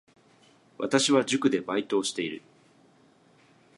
[0.79, 2.41] 私は塾でバイトをしている